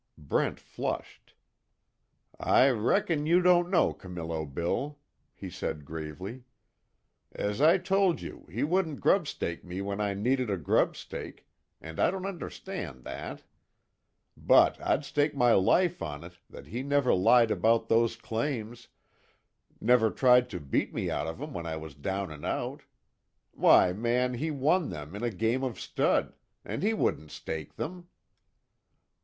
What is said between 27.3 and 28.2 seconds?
take them!"